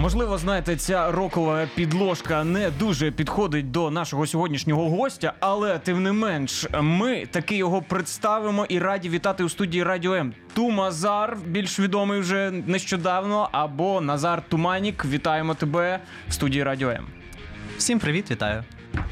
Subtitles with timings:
[0.00, 6.12] Можливо, знаєте, ця рокова підложка не дуже підходить до нашого сьогоднішнього гостя, але тим не
[6.12, 10.32] менш, ми таки його представимо і раді вітати у студії Радіо М.
[10.54, 15.04] Тумазар, більш відомий вже нещодавно, або Назар Туманік.
[15.04, 17.06] Вітаємо тебе в студії Радіо М.
[17.78, 18.64] Всім привіт, вітаю.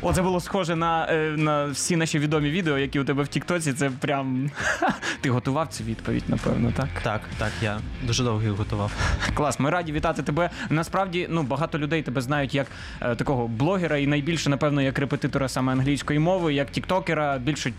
[0.02, 3.28] О, це було схоже на, е, на всі наші відомі відео, які у тебе в
[3.28, 3.72] Тіктоці.
[3.72, 4.50] Це прям
[5.20, 6.88] ти готував цю відповідь, напевно, так?
[7.02, 8.92] Так, так, я дуже довго їх готував.
[9.34, 10.50] Клас, ми раді вітати тебе.
[10.70, 12.66] Насправді, ну багато людей тебе знають як
[13.00, 17.72] е, такого блогера, і найбільше, напевно, як репетитора саме англійської мови, як тіктокера, більше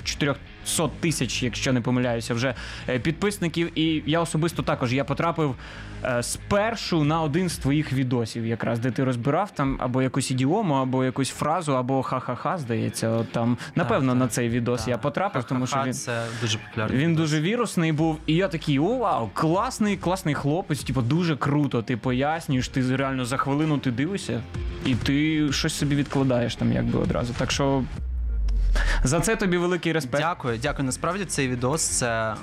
[0.65, 2.53] 400 тисяч, якщо не помиляюся, вже
[2.89, 3.79] е, підписників.
[3.79, 5.55] І я особисто також я потрапив
[6.03, 10.73] е, спершу на один з твоїх відосів, якраз де ти розбирав там або якусь ідіому,
[10.73, 13.09] або якусь фразу, або ха-ха-ха, здається.
[13.09, 14.19] От там напевно так.
[14.19, 15.93] на цей відос я потрапив, тому що він.
[15.93, 16.99] це дуже популярний.
[16.99, 21.81] Він дуже вірусний був, і я такий: о, вау, класний, класний хлопець, типу, дуже круто.
[21.81, 24.41] Ти пояснюєш, ти реально за хвилину ти дивишся,
[24.85, 27.33] і ти щось собі відкладаєш там, якби одразу.
[27.33, 27.83] Так що
[29.03, 30.23] за це тобі великий респект.
[30.23, 30.85] Дякую, дякую.
[30.85, 32.35] Насправді цей відос це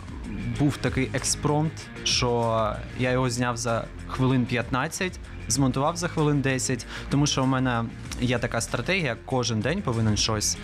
[0.58, 1.72] був такий експромт,
[2.05, 5.18] що я його зняв за хвилин 15,
[5.48, 7.84] змонтував за хвилин 10, тому що у мене
[8.20, 10.56] є така стратегія, кожен день повинен щось.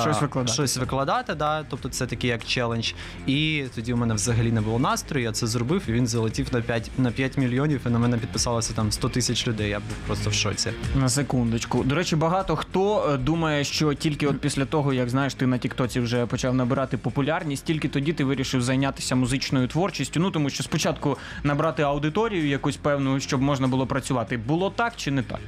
[0.00, 0.52] Щось викладати.
[0.52, 2.92] Щось викладати, да, тобто це такий як челендж.
[3.26, 6.60] І тоді у мене взагалі не було настрою, я це зробив, і він залетів на
[6.60, 9.68] 5, на 5 мільйонів, і на мене підписалося там 100 тисяч людей.
[9.70, 10.70] Я був просто в шоці.
[10.96, 11.84] На секундочку.
[11.84, 15.58] До речі, багато хто е, думає, що тільки от після того, як знаєш, ти на
[15.58, 20.20] Тіктоці вже почав набирати популярність, тільки тоді ти вирішив зайнятися музичною творчістю.
[20.20, 24.07] Ну тому що спочатку набрати аудиторію якусь певну, щоб можна було працювати.
[24.36, 25.40] Було так чи не так?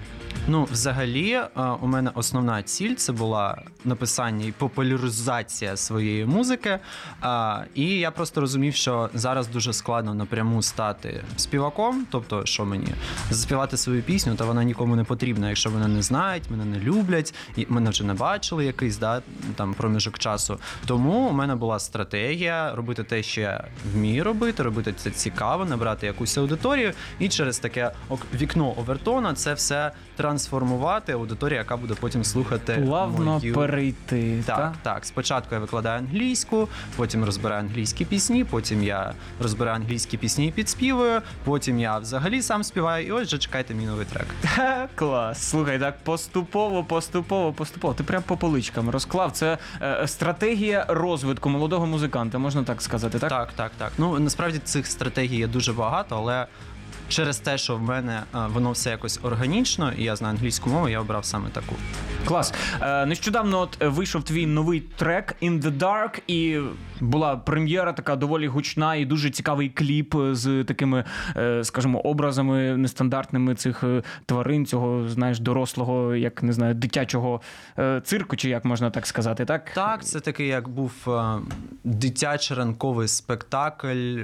[0.48, 1.48] Ну, взагалі, е,
[1.80, 6.78] у мене основна ціль це була написання і популяризація своєї музики.
[7.74, 12.06] І я просто розумів, що зараз дуже складно напряму стати співаком.
[12.10, 12.94] Тобто, що мені
[13.30, 17.34] заспівати свою пісню, та вона нікому не потрібна, якщо мене не знають, мене не люблять,
[17.56, 19.22] і мене вже не бачили якийсь да,
[19.56, 20.58] там проміжок часу.
[20.86, 23.64] Тому у мене була стратегія робити те, що я
[23.94, 27.92] вмію робити, робити це цікаво, набрати якусь аудиторію, і через таке
[28.34, 33.54] вікно Овертона це все трансформувати аудиторію, яка буде потім слухати Плавно мою...
[33.54, 34.42] перейти.
[34.47, 34.75] Так, та?
[34.82, 35.04] так.
[35.04, 41.22] Спочатку я викладаю англійську, потім розбираю англійські пісні, потім я розбираю англійські пісні і підспівую,
[41.44, 44.26] потім я взагалі сам співаю, і ось вже чекайте мій новий трек.
[44.94, 45.48] Клас.
[45.50, 47.94] Слухай, так поступово, поступово, поступово.
[47.94, 49.32] Ти прям по поличкам розклав.
[49.32, 53.31] Це е, стратегія розвитку молодого музиканта, можна так сказати, так?
[53.31, 53.92] Так, так, так.
[53.98, 56.47] Ну насправді цих стратегій є дуже багато, але
[57.10, 60.88] через те, що в мене е, воно все якось органічно, і я знаю англійську мову,
[60.88, 61.75] я обрав саме таку.
[62.25, 62.54] Клас.
[62.81, 66.60] Е, нещодавно от е, вийшов твій новий трек In the Dark, і
[67.00, 71.05] була прем'єра така доволі гучна і дуже цікавий кліп з такими,
[71.37, 77.41] е, скажімо, образами нестандартними цих е, тварин, цього, знаєш, дорослого, як не знаю, дитячого
[77.78, 79.71] е, цирку, чи як можна так сказати, так?
[79.75, 81.38] Так, це такий, як був е,
[81.84, 84.19] дитячий ранковий спектакль,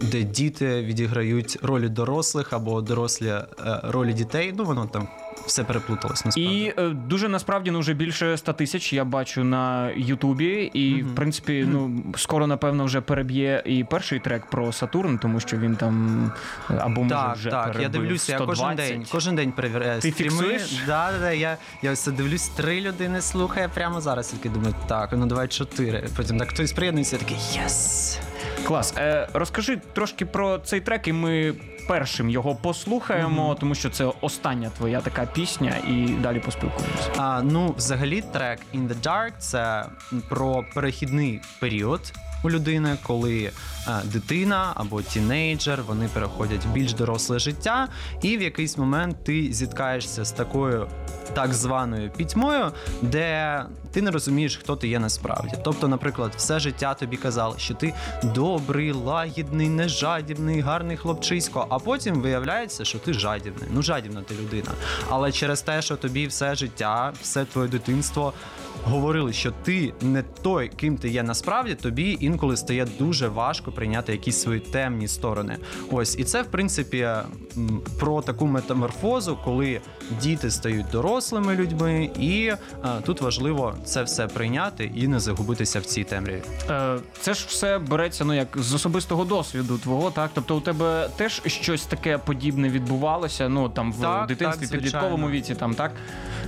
[0.00, 3.44] де діти відіграють ролі дорослих або дорослі е,
[3.82, 4.54] ролі дітей.
[4.56, 5.08] Ну воно там
[5.46, 6.54] все переплуталось насправді.
[6.54, 11.14] І е, дуже насправді ну вже більше 100 тисяч я бачу на Ютубі, і в
[11.14, 16.24] принципі, ну скоро напевно вже переб'є і перший трек про Сатурн, тому що він там
[16.70, 20.12] е, або може Так, вже так, я дивлюся, я кожен день, кожен день перевіряю Ти
[20.12, 20.30] стріми.
[20.30, 20.72] фіксуєш?
[20.86, 24.28] Да, да, да, я, я все дивлюсь, три людини слухає прямо зараз.
[24.28, 26.08] Тільки думаю, так, ну давай чотири.
[26.16, 28.18] Потім так хтось приєднується, я такий єс.
[28.66, 28.94] Клас.
[28.98, 31.54] Е, розкажи трошки про цей трек, і ми
[31.88, 37.10] першим його послухаємо, тому що це остання твоя така пісня, і далі поспілкуємося.
[37.16, 39.84] А, ну, взагалі, трек In the Dark це
[40.28, 42.12] про перехідний період
[42.44, 43.50] у людини, коли е,
[44.04, 47.88] дитина або тінейджер вони переходять в більш доросле життя,
[48.22, 50.88] і в якийсь момент ти зіткаєшся з такою
[51.34, 53.62] так званою пітьмою, де
[53.92, 55.54] ти не розумієш, хто ти є насправді.
[55.64, 62.20] Тобто, наприклад, все життя тобі казали, що ти добрий, лагідний, нежадібний, гарний хлопчисько, а потім
[62.20, 63.68] виявляється, що ти жадібний.
[63.72, 64.70] Ну, жадібна ти людина.
[65.08, 68.32] Але через те, що тобі все життя, все твоє дитинство
[68.84, 74.12] говорили, що ти не той, ким ти є насправді, тобі інколи стає дуже важко прийняти
[74.12, 75.56] якісь свої темні сторони.
[75.90, 77.08] Ось і це, в принципі,
[77.98, 79.80] про таку метаморфозу, коли
[80.20, 82.56] діти стають дорослими людьми, і е,
[83.04, 86.42] тут важливо це все прийняти і не загубитися в цій темряві.
[86.70, 90.30] Е, це ж все береться ну як з особистого досвіду твого, так?
[90.34, 95.30] Тобто у тебе теж щось таке подібне відбувалося, ну там в Так, дитинстві, так, підлітковому
[95.30, 95.92] віці, там так.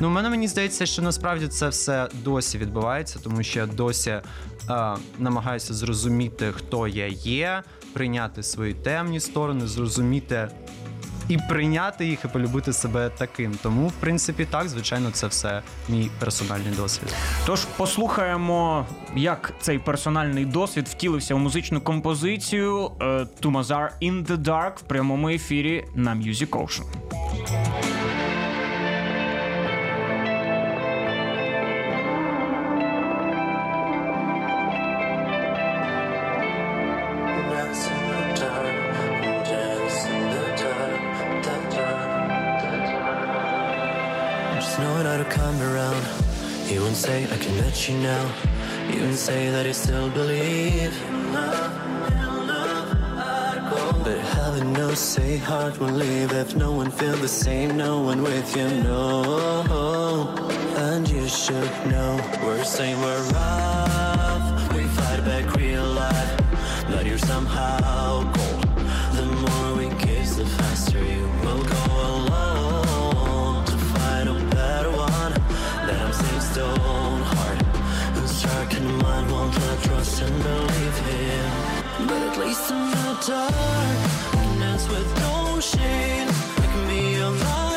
[0.00, 4.10] Ну, в мене мені здається, що насправді це все досі відбувається, тому що я досі
[4.10, 4.22] е,
[5.18, 7.62] намагаюся зрозуміти, хто я є,
[7.92, 10.48] прийняти свої темні сторони, зрозуміти
[11.30, 13.58] і прийняти їх, і полюбити себе таким.
[13.62, 17.14] Тому, в принципі, так, звичайно, це все мій персональний досвід.
[17.46, 18.86] Тож послухаємо,
[19.16, 25.28] як цей персональний досвід втілився у музичну композицію е, Тумазар in the Dark в прямому
[25.28, 26.84] ефірі на Music Ocean.
[47.88, 48.26] You now.
[48.88, 51.76] He won't say that you still believe in love.
[54.04, 57.76] But heaven knows, say heart will leave if no one feel the same.
[57.76, 60.34] No one with you, no.
[60.76, 64.74] And you should know we're saying we're rough.
[64.74, 66.40] We fight back real life,
[66.88, 68.66] but you're somehow cold.
[69.14, 71.28] The more we kiss, the faster you
[78.90, 81.50] mind won't let trust and believe him.
[82.08, 86.28] But at least in the dark, I can dance with no shame.
[86.62, 87.69] I can be on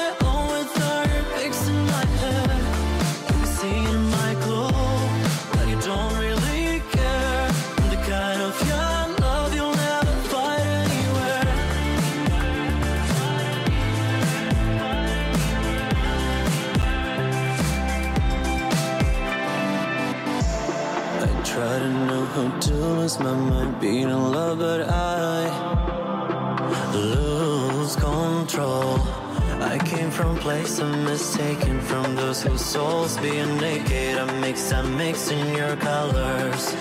[30.63, 34.17] a I'm mistaken from those whose souls being naked.
[34.17, 36.71] I mix, I mix in your colors.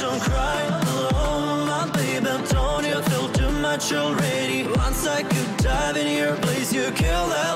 [0.00, 2.24] Don't cry alone, my baby.
[2.24, 4.62] Don't you feel too much already?
[4.68, 7.53] Once I could dive in your place, you killed that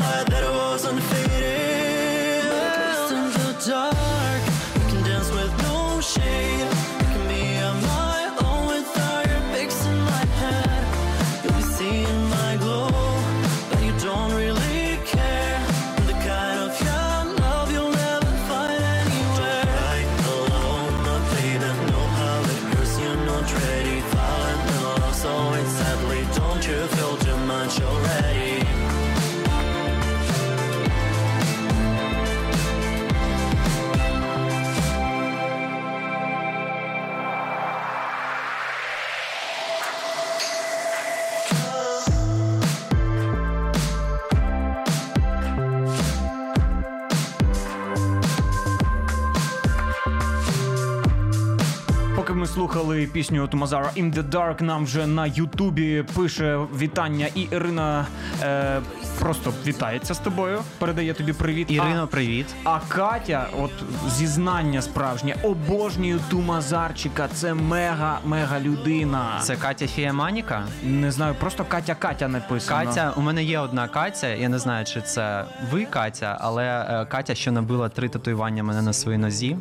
[52.55, 58.07] слухали пісню Тумазара In the Dark, нам вже на Ютубі пише вітання, і Ірина
[58.43, 58.81] е,
[59.21, 61.71] просто вітається з тобою, передає тобі привіт.
[61.71, 62.47] Ірино, привіт.
[62.65, 63.71] А, Катя, от
[64.09, 67.29] зізнання справжнє, обожнюю Тумазарчика.
[67.35, 69.41] Це мега мега людина.
[69.43, 70.65] Це Катя Фіяманіка.
[70.83, 72.85] не знаю, просто Катя Катя написано.
[72.85, 74.29] Катя, у мене є одна Катя.
[74.29, 78.83] Я не знаю, чи це ви, Катя, але е, Катя, що набила три татуювання мене
[78.83, 79.57] на своїй нозі.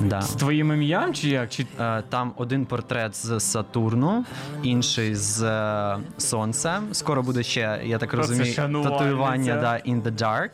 [0.00, 0.22] Да.
[0.22, 1.50] з твоїм ім'ям чи як?
[1.50, 4.24] Чи Е, Там один портрет з Сатурну,
[4.62, 6.88] інший з е, Сонцем.
[6.92, 10.50] Скоро буде ще, я так це розумію, татуювання да, in the dark.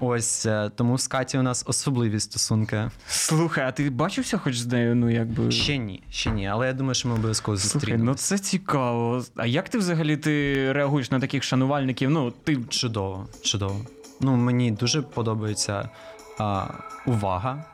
[0.00, 2.90] Ось е, тому з Каті у нас особливі стосунки.
[3.06, 4.94] слухай, а ти бачився хоч з нею?
[4.94, 8.38] Ну якби Ще ні, ще ні, але я думаю, що ми обов'язково Слухай, ну це
[8.38, 9.24] цікаво.
[9.36, 12.10] А як ти взагалі ти реагуєш на таких шанувальників?
[12.10, 13.80] Ну, ти Чудово, чудово.
[14.20, 15.88] Ну, мені дуже подобається
[16.38, 16.66] а,
[17.06, 17.64] увага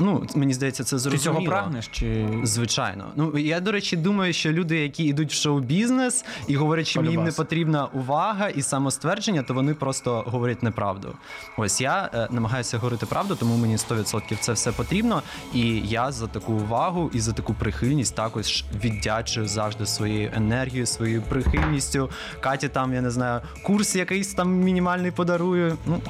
[0.00, 1.88] Ну, мені здається, це Ти цього прагнеш?
[1.88, 3.04] Чи Звичайно.
[3.16, 7.24] Ну я до речі думаю, що люди, які йдуть в шоу-бізнес і говорять, що їм
[7.24, 11.14] не потрібна увага і самоствердження, то вони просто говорять неправду.
[11.56, 15.22] Ось я е, намагаюся говорити правду, тому мені 100% це все потрібно.
[15.54, 21.22] І я за таку увагу і за таку прихильність також віддячую завжди своєю енергією, своєю
[21.22, 22.10] прихильністю.
[22.40, 25.78] Каті там, я не знаю, курс якийсь там мінімальний подарую.
[25.86, 26.00] Ну,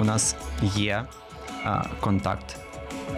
[0.00, 0.36] у нас
[0.76, 1.04] є
[1.64, 2.69] а, контакт.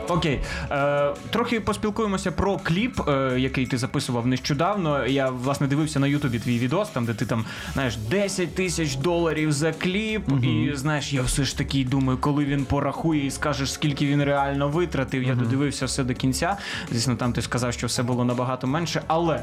[0.09, 5.07] Окей, е, трохи поспілкуємося про кліп, е, який ти записував нещодавно.
[5.07, 9.53] Я власне дивився на Ютубі твій відос, там де ти там знаєш 10 тисяч доларів
[9.53, 10.23] за кліп.
[10.43, 14.69] І знаєш, я все ж таки думаю, коли він порахує і скажеш, скільки він реально
[14.69, 15.23] витратив.
[15.23, 16.57] Я додивився все до кінця.
[16.91, 19.03] Звісно, там ти сказав, що все було набагато менше.
[19.07, 19.43] Але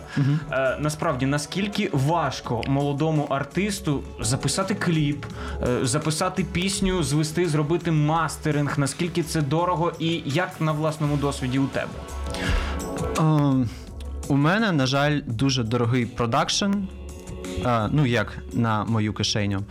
[0.51, 5.25] е, насправді наскільки важко молодому артисту записати кліп,
[5.63, 11.67] е, записати пісню, звести, зробити мастеринг, наскільки це дорого і як на власному досвіді у
[11.67, 11.91] тебе?
[13.19, 13.67] Е,
[14.27, 16.72] у мене, на жаль, дуже дорогий продакшн.
[17.65, 19.62] Е, ну, як на мою кишеню.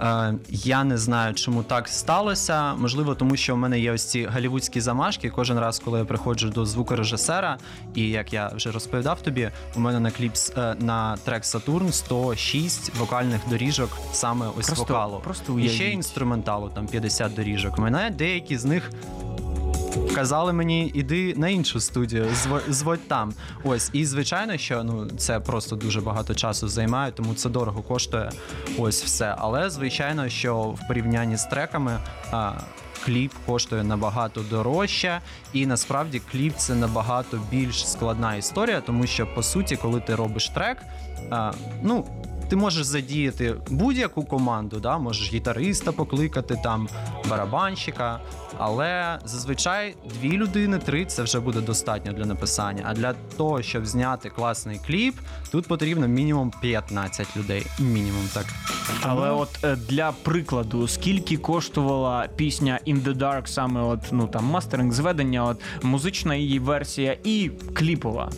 [0.00, 2.74] Е, я не знаю, чому так сталося.
[2.74, 5.30] Можливо, тому що у мене є ось ці голівудські замашки.
[5.30, 7.58] Кожен раз, коли я приходжу до звукорежисера,
[7.94, 11.92] і як я вже розповідав тобі, у мене на кліп с- е, на трек Сатурн
[11.92, 15.20] 106 вокальних доріжок саме ось Просто- вокалу.
[15.24, 17.78] просто і ще інструменталу, там 50 доріжок.
[17.78, 18.90] У мене деякі з них
[20.14, 23.32] Казали мені, іди на іншу студію, зво- зводь там.
[23.64, 28.30] Ось, і звичайно, що ну це просто дуже багато часу займає, тому це дорого коштує.
[28.78, 29.34] Ось все.
[29.38, 31.98] Але звичайно, що в порівнянні з треками.
[32.30, 32.52] А,
[33.04, 35.20] Кліп коштує набагато дорожче,
[35.52, 40.48] і насправді кліп це набагато більш складна історія, тому що по суті, коли ти робиш
[40.48, 40.78] трек,
[41.82, 42.06] ну
[42.48, 44.98] ти можеш задіяти будь-яку команду, да?
[44.98, 46.88] можеш гітариста покликати, там
[47.30, 48.20] барабанщика.
[48.58, 52.82] Але зазвичай дві людини, три це вже буде достатньо для написання.
[52.86, 55.14] А для того, щоб зняти класний кліп,
[55.50, 57.66] тут потрібно мінімум 15 людей.
[57.78, 58.46] Мінімум так.
[59.02, 64.44] Але от е, для прикладу, скільки коштувала пісня In the Dark, саме от ну там
[64.44, 68.30] мастеринг, зведення, от музична її версія і кліпова.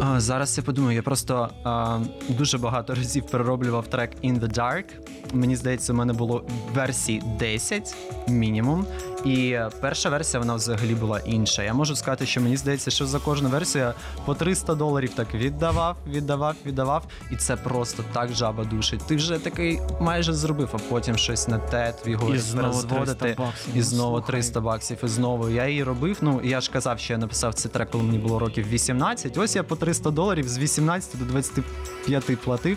[0.00, 1.98] А, зараз я подумаю, я просто а,
[2.28, 4.84] дуже багато разів перероблював трек In the Dark.
[5.32, 7.96] Мені здається, у мене було версій 10
[8.28, 8.86] мінімум.
[9.26, 11.62] І перша версія вона взагалі була інша.
[11.62, 15.34] Я можу сказати, що мені здається, що за кожну версію я по 300 доларів так
[15.34, 17.02] віддавав, віддавав, віддавав.
[17.30, 19.00] І це просто так жаба душить.
[19.06, 23.76] Ти вже такий майже зробив, а потім щось не те, твій говорить знову 300 баксів.
[23.76, 24.32] І знову слухай.
[24.34, 26.18] 300 баксів, і знову я її робив.
[26.20, 29.38] Ну я ж казав, що я написав цей трек, коли мені було років 18.
[29.38, 32.76] Ось я по 300 доларів з 18 до 25 платив,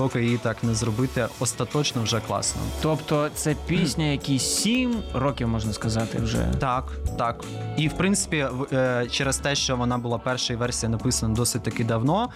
[0.00, 2.62] поки її так не зробити остаточно вже класно.
[2.82, 6.52] Тобто це пісня, якій 7 років можна сказати вже.
[6.58, 7.44] Так, так.
[7.76, 12.30] І в принципі, е, через те, що вона була перша версія написана досить таки давно.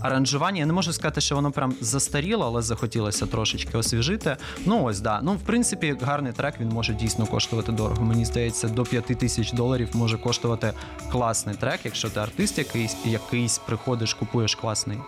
[0.00, 4.36] Аранжування, я не можу сказати, що воно прям застаріло, але захотілося трошечки освіжити.
[4.66, 5.20] Ну ось да.
[5.22, 8.02] Ну, в принципі, гарний трек він може дійсно коштувати дорого.
[8.02, 10.72] Мені здається, до 5 тисяч доларів може коштувати
[11.12, 14.98] класний трек, якщо ти артист якийсь, якийсь приходиш, купуєш класний.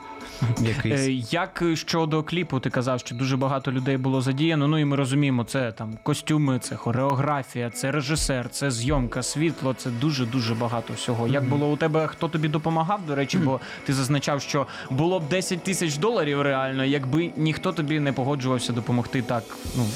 [0.60, 1.00] Якийсь.
[1.00, 4.68] Е, Як щодо кліпу, ти казав, що дуже багато людей було задіяно.
[4.68, 9.90] Ну і ми розуміємо, це там костюми, це хореографія, це режисер, це зйомка, світло, це
[9.90, 11.28] дуже дуже багато всього.
[11.28, 13.00] Як було у тебе, хто тобі допомагав?
[13.06, 18.00] До речі, бо ти зазначав, що було б 10 тисяч доларів реально, якби ніхто тобі
[18.00, 19.44] не погоджувався допомогти так.
[19.76, 19.86] Ну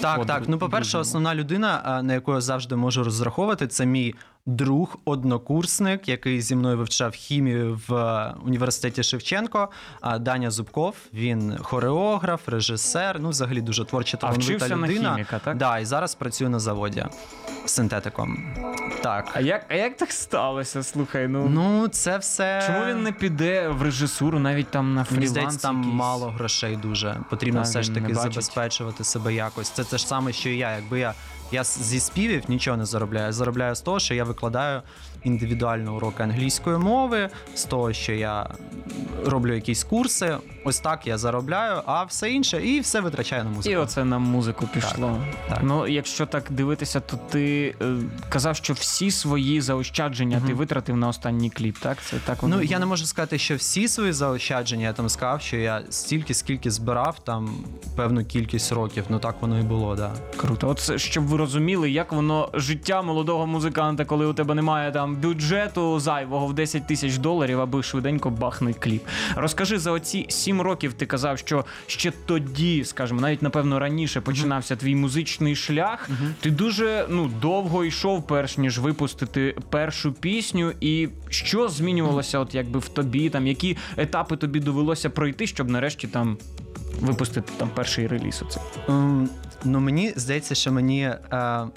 [0.00, 0.42] Так, От, так.
[0.48, 4.14] Ну, по-перше, основна людина, на яку я завжди можу розраховувати, це мій
[4.46, 9.68] друг, однокурсник, який зі мною вивчав хімію в е, університеті Шевченко.
[10.00, 10.94] а, Даня Зубков.
[11.14, 13.20] Він хореограф, режисер.
[13.20, 15.56] Ну, взагалі дуже творча талановита вчився на хіміка, так?
[15.56, 17.04] Да, і зараз працює на заводі
[17.64, 18.54] синтетиком.
[19.02, 19.30] Так.
[19.34, 20.82] а як, а як так сталося?
[20.82, 22.62] Слухай, ну, Ну, це все.
[22.66, 25.30] чому він не піде в режисуру, навіть там на Мені фріланс?
[25.30, 25.94] здається, там якийсь?
[25.94, 27.16] мало грошей дуже.
[27.30, 29.70] Потрібно Так, все ж таки забезпечувати себе якось.
[29.70, 30.76] Це те ж саме, що і я.
[30.76, 31.14] Якби я,
[31.52, 33.26] я зі співів нічого не заробляю.
[33.26, 34.82] Я заробляю з того, що я викладаю
[35.24, 38.50] індивідуальні уроки англійської мови, з того, що я
[39.26, 40.36] роблю якісь курси.
[40.68, 43.72] Ось так я заробляю, а все інше, і все витрачаю на музику.
[43.74, 45.18] І оце на музику пішло.
[45.48, 45.58] так.
[45.62, 47.96] Ну, якщо так дивитися, то ти е,
[48.28, 51.98] казав, що всі свої заощадження ти витратив на останній кліп, так?
[52.02, 52.72] Це так воно Ну, було?
[52.72, 56.70] я не можу сказати, що всі свої заощадження я там сказав, що я стільки, скільки
[56.70, 57.48] збирав, там
[57.96, 59.04] певну кількість років.
[59.08, 60.12] Ну так воно і було, да.
[60.36, 60.68] Круто.
[60.68, 66.00] От щоб ви розуміли, як воно життя молодого музиканта, коли у тебе немає там бюджету
[66.00, 69.02] зайвого в 10 тисяч доларів, аби швиденько бахнуть кліп.
[69.36, 74.20] Розкажи за оці 7 сім років ти казав, що ще тоді, скажімо, навіть напевно раніше
[74.20, 76.10] починався твій музичний шлях.
[76.40, 80.72] Ти дуже ну довго йшов, перш ніж випустити першу пісню.
[80.80, 86.06] І що змінювалося, от якби в тобі, там які етапи тобі довелося пройти, щоб нарешті
[86.06, 86.38] там
[87.00, 88.42] випустити там перший реліз?
[88.46, 89.28] Оце Ем,
[89.64, 91.68] ну мені здається, що мені е,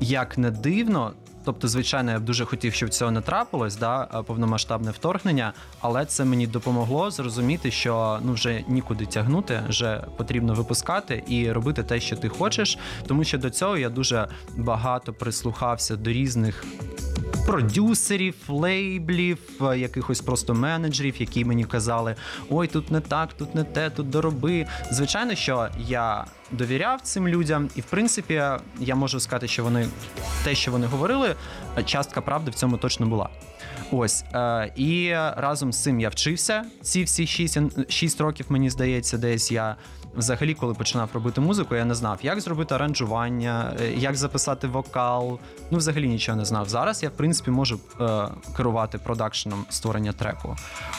[0.00, 1.12] як не дивно.
[1.48, 6.06] Тобто, звичайно, я б дуже хотів, щоб цього не трапилось, да, е, повномасштабне вторгнення, але
[6.06, 12.00] це мені допомогло зрозуміти, що ну вже нікуди тягнути, вже потрібно випускати і робити те,
[12.00, 12.78] що ти хочеш.
[13.06, 16.64] Тому що до цього я дуже багато прислухався до різних
[17.46, 22.14] продюсерів, лейблів, е, якихось просто менеджерів, які мені казали:
[22.50, 24.66] ой, тут не так, тут не те, тут дороби.
[24.90, 28.42] Звичайно, що я довіряв цим людям, і в принципі
[28.80, 29.88] я можу сказати, що вони
[30.44, 31.34] те, що вони говорили,
[31.84, 33.28] частка правди в цьому точно була.
[33.90, 36.64] Ось е, і разом з цим я вчився.
[36.82, 37.58] Ці всі 6,
[37.88, 39.76] 6 років, мені здається, десь я
[40.18, 45.38] взагалі, коли починав робити музику, я не знав, як зробити аранжування, е, як записати вокал.
[45.70, 46.68] Ну, взагалі нічого не знав.
[46.68, 50.56] Зараз я, в принципі, можу е, керувати продакшеном створення треку.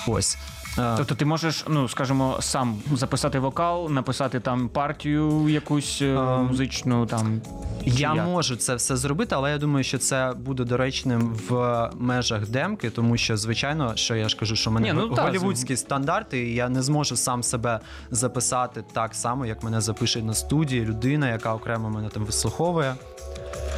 [0.07, 0.37] Ось.
[0.75, 6.13] Тобто ти можеш, ну скажімо, сам записати вокал, написати там партію якусь е,
[6.49, 7.41] музичну там.
[7.85, 8.25] Я як?
[8.25, 13.17] можу це все зробити, але я думаю, що це буде доречним в межах демки, тому
[13.17, 16.55] що, звичайно, що я ж кажу, що в мене Ні, ну, та, голівудські стандарти, і
[16.55, 17.79] я не зможу сам себе
[18.11, 22.95] записати так само, як мене запише на студії людина, яка окремо мене там вислуховує.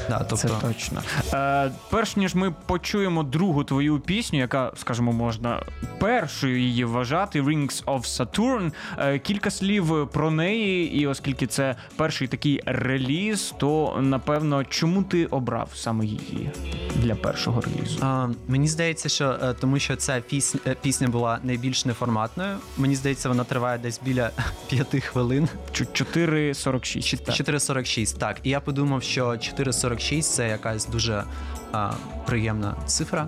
[0.09, 1.01] Да, тобто, Це точно.
[1.33, 5.63] Е, перш ніж ми почуємо другу твою пісню, яка, скажімо, можна
[5.99, 8.71] першою її вважати, Rings of Saturn.
[8.99, 15.25] Е, кілька слів про неї, і оскільки це перший такий реліз, то напевно, чому ти
[15.25, 16.51] обрав саме її
[16.95, 17.97] для першого релізу?
[18.01, 22.57] А, мені здається, що е, тому що ця пісня, е, пісня була найбільш неформатною.
[22.77, 24.31] Мені здається, вона триває десь біля
[24.69, 25.49] п'яти хвилин.
[25.73, 27.17] Чу- 4.46.
[27.25, 27.35] так.
[27.35, 28.39] 4,46, так.
[28.43, 31.23] І я подумав, що 4,46 це якась дуже
[31.71, 31.91] а,
[32.25, 33.27] приємна цифра.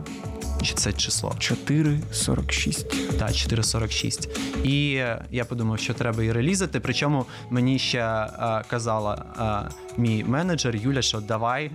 [0.61, 1.35] Чи це число?
[1.39, 3.17] 4.46.
[3.17, 4.63] Так, 4,46.
[4.63, 6.79] І е, я подумав, що треба її релізати.
[6.79, 9.63] Причому мені ще а, казала а,
[9.97, 11.71] мій менеджер Юля, що давай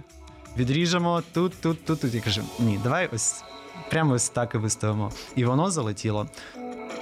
[0.56, 2.14] відріжемо тут, тут, тут, тут.
[2.14, 3.42] Я кажу, ні, давай ось
[3.90, 5.12] прямо ось так і виставимо.
[5.36, 6.26] І воно залетіло.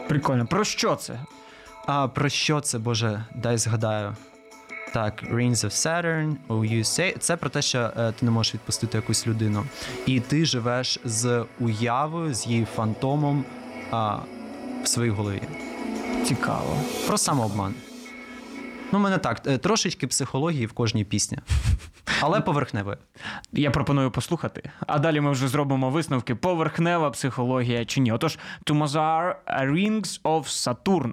[0.09, 0.47] Прикольно.
[0.47, 1.21] Про що це?
[1.87, 4.16] А про що це, Боже, дай згадаю.
[4.97, 7.19] Так, Rings of Saturn, Oh You Say.
[7.19, 9.65] Це про те, що е, ти не можеш відпустити якусь людину.
[10.07, 13.45] І ти живеш з уявою, з її фантомом
[13.91, 14.19] а,
[14.82, 15.43] в своїй голові.
[16.25, 16.76] Цікаво.
[17.06, 17.75] Про самообман.
[18.93, 21.39] Ну, мене так, е, трошечки психології в кожній пісні.
[22.21, 22.97] Але поверхневої.
[23.52, 28.13] Я пропоную послухати, а далі ми вже зробимо висновки: поверхнева психологія чи ні.
[28.13, 31.13] Отож, Тумазар Rings of Saturn.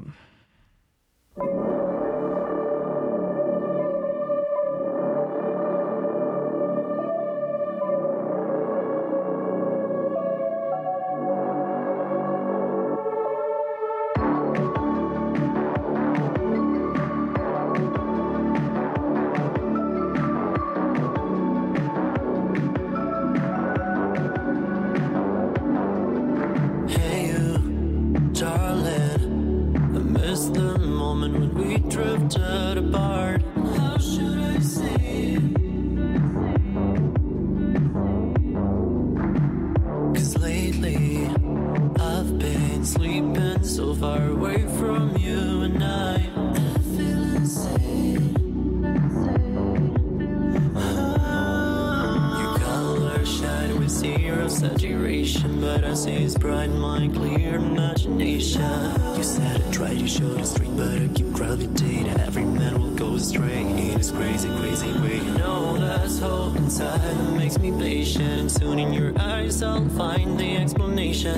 [59.85, 62.17] Tried to show the street, but I keep gravitating.
[62.19, 65.17] Every man will go astray in this crazy, crazy way.
[65.17, 65.75] You know
[66.19, 68.49] hope inside that makes me patient.
[68.51, 71.37] Soon in your eyes, I'll find the explanation.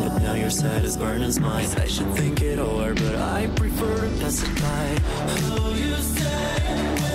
[0.00, 1.68] But now your side is burning mine.
[1.76, 4.86] I should think it over, but I prefer to pass it by.
[5.56, 7.13] Oh, you stay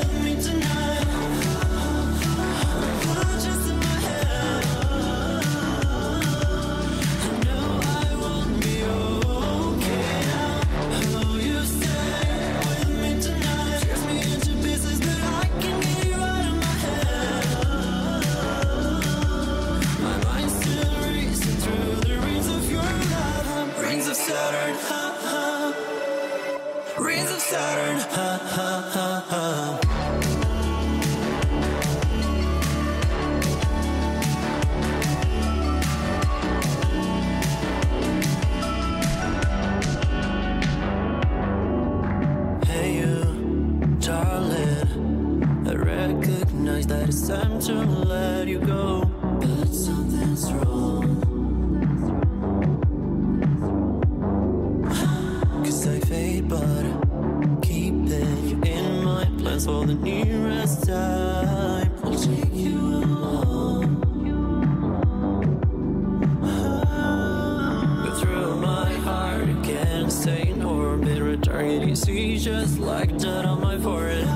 [71.95, 74.27] see just like that on my forehead.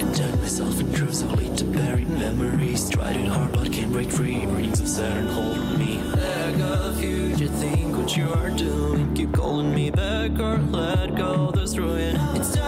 [0.00, 2.90] Inject myself in that lead to bury memories.
[2.90, 4.44] Tried it hard but can't break free.
[4.46, 6.02] Rings of Saturn hold me.
[6.02, 9.14] Leg of you think what you are doing.
[9.14, 12.16] Keep calling me back or let go, this ruin.
[12.36, 12.59] It's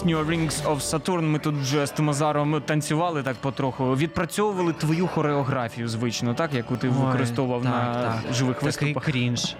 [0.00, 3.96] пісню Rings of Saturn, ми тут вже з Тимазаром танцювали так потроху.
[3.96, 8.34] Відпрацьовували твою хореографію звично, так яку ти використовував Ой, на так, так.
[8.34, 9.04] живих Такий виступах.
[9.04, 9.54] крінж.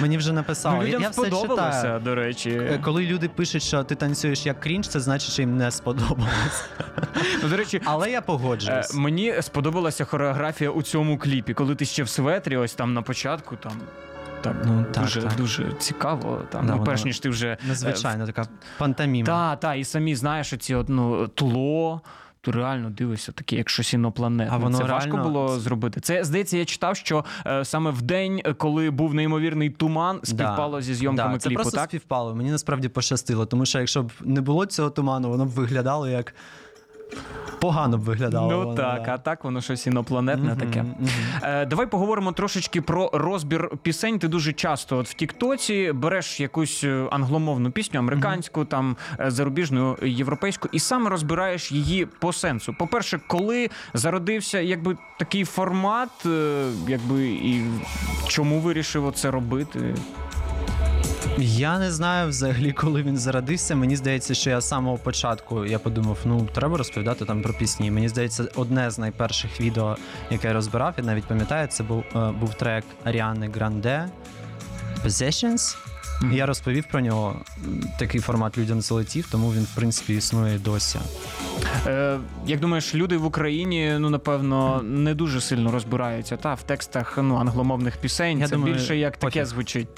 [0.00, 0.76] Мені вже написали.
[0.76, 2.00] Ну, людям я все читаю.
[2.00, 2.50] до речі.
[2.50, 6.64] Е, Коли люди пишуть, що ти танцюєш як крінж, це значить, що їм не сподобалось.
[7.42, 8.94] Ну, до речі, Але я Е, погоджуюсь.
[8.94, 13.56] Мені сподобалася хореографія у цьому кліпі, коли ти ще в светрі, ось там на початку,
[13.56, 13.72] там
[14.42, 15.36] так, Ну, так, дуже, так.
[15.36, 16.42] дуже цікаво.
[16.50, 17.56] Там, Да, ну, перш ніж ти вже.
[17.68, 18.48] Незвичайно, така
[18.78, 19.26] пантоміма.
[19.26, 22.00] Та, та, і самі знаєш, оці от, ну, тло.
[22.40, 24.54] То реально дивишся, таке, як щось інопланетне.
[24.54, 26.00] А воно це важко було зробити.
[26.00, 30.94] Це здається, я читав, що е, саме в день, коли був неймовірний туман, співпало зі
[30.94, 31.62] зйомками да, це кліпу.
[31.62, 32.34] просто так співпало.
[32.34, 36.34] Мені насправді пощастило, тому що якщо б не було цього туману, воно б виглядало як.
[37.60, 38.52] Погано б виглядало.
[38.66, 39.14] ну так, да.
[39.14, 40.82] а так воно щось інопланетне Мгм, таке.
[40.82, 40.96] мгм.
[41.42, 44.18] Е, давай поговоримо трошечки про розбір пісень.
[44.18, 49.96] Ти дуже часто от в Тіктоці береш якусь е, англомовну пісню, американську, там е, зарубіжну,
[50.02, 52.74] європейську, і саме розбираєш її по сенсу.
[52.78, 57.64] По-перше, коли зародився якби такий формат, е, якби і
[58.28, 59.94] чому вирішив це робити?
[61.40, 63.74] Я не знаю взагалі, коли він зародився.
[63.74, 67.90] Мені здається, що я з самого початку я подумав, ну треба розповідати там про пісні.
[67.90, 69.96] Мені здається, одне з найперших відео,
[70.30, 74.08] яке я розбирав, я навіть пам'ятаю, це був, е, був трек Аріани Гранде
[75.04, 75.76] Possessions.
[76.32, 77.40] І Я розповів про нього.
[77.98, 80.98] Такий формат людям залетів, тому він в принципі існує досі.
[81.86, 87.18] Е, як думаєш, люди в Україні, ну напевно, не дуже сильно розбираються та в текстах
[87.22, 88.38] ну, англомовних пісень.
[88.38, 89.88] Я це думаю, більше як таке звучить.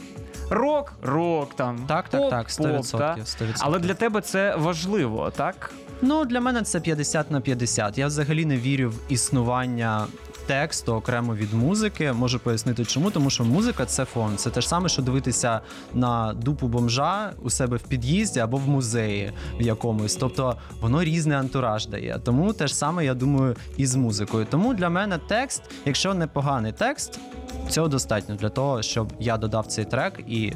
[0.50, 1.78] Рок, рок там.
[1.88, 2.98] Так, так, поп, так, поп, 100%.
[2.98, 3.14] та?
[3.14, 3.56] 100%.
[3.58, 5.70] Але для тебе це важливо, так?
[6.02, 7.98] Ну, для мене це 50 на 50.
[7.98, 10.06] Я взагалі не вірю в існування
[10.50, 12.12] тексту окремо від музики.
[12.12, 14.36] Можу пояснити чому, тому що музика це фон.
[14.36, 15.60] Це те ж саме, що дивитися
[15.94, 20.16] на дупу бомжа у себе в під'їзді або в музеї в якомусь.
[20.16, 22.20] Тобто воно різний антураж дає.
[22.24, 24.46] Тому те ж саме, я думаю, і з музикою.
[24.50, 27.20] Тому для мене текст, якщо непоганий текст,
[27.68, 30.52] цього достатньо для того, щоб я додав цей трек і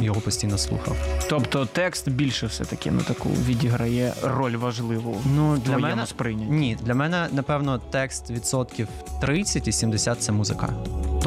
[0.00, 0.96] його постійно слухав.
[1.28, 6.52] Тобто текст більше все-таки на таку відіграє роль важливу Ну, в для мене сприйнятті.
[6.52, 8.88] Ні, для мене, напевно, текст відсотків
[9.20, 10.68] 30 і 70 це музика.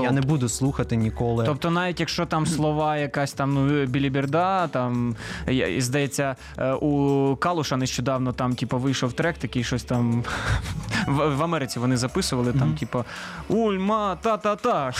[0.03, 1.45] Я не буду слухати ніколи.
[1.45, 5.15] Тобто, навіть якщо там слова якась там ну біліберда, там
[5.47, 10.23] я- і, здається, е, у Калуша нещодавно там, типу, вийшов трек, такий щось там
[11.07, 12.77] в, в Америці вони записували там, Мгм.
[12.77, 13.03] типу,
[13.47, 14.91] ульма, та-та-та,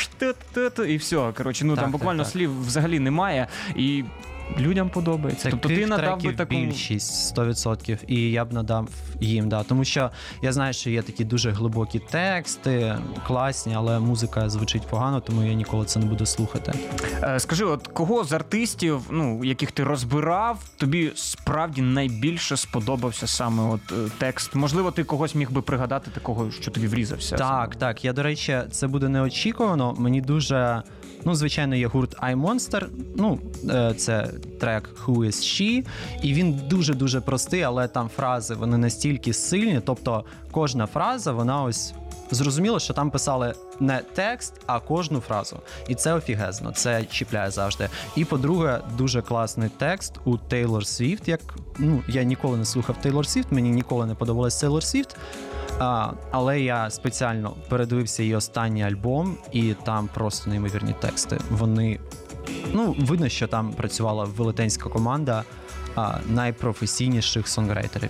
[0.87, 1.31] і все.
[1.37, 2.31] Коротше, ну Так, там так, буквально так.
[2.31, 3.47] слів взагалі немає.
[3.75, 4.03] І
[4.59, 5.47] людям подобається.
[5.51, 9.63] тобто ти надав би таку більшість 100%, і я б надав їм, да.
[9.63, 12.95] Тому що я знаю, що є такі дуже глибокі тексти,
[13.27, 16.73] класні, але музика звучить погано, тому я ніколи це не буду слухати.
[17.23, 23.63] Е, Скажи, от кого з артистів, ну яких ти розбирав, тобі справді найбільше сподобався саме
[23.63, 24.55] от е, текст?
[24.55, 27.35] Можливо, ти когось міг би пригадати такого, що тобі врізався?
[27.35, 28.05] Так, так.
[28.05, 29.95] Я, до речі, це буде неочікувано.
[29.97, 30.83] Мені дуже.
[31.27, 32.85] Ну, звичайно, є гурт I Monster.
[33.17, 34.27] Ну, е, це
[34.59, 35.85] трек Who is She.
[36.21, 39.81] І він дуже-дуже простий, але там фрази вони настільки сильні.
[39.85, 41.93] Тобто, кожна фраза, вона ось.
[42.31, 45.59] Зрозуміло, що там писали не текст, а кожну фразу.
[45.87, 47.89] І це офігезно, це чіпляє завжди.
[48.15, 51.27] І по-друге, дуже класний текст у Тейлор Свіфт.
[51.27, 51.41] Як
[51.79, 55.17] ну я ніколи не слухав Тейлор Свіфт, мені ніколи не подобалась Тейлор Свіфт.
[55.79, 61.37] А, але я спеціально передивився її останній альбом, і там просто неймовірні тексти.
[61.49, 61.99] Вони
[62.73, 65.43] ну видно, що там працювала велетенська команда
[66.27, 68.09] найпрофесійніших сонгрейтерів.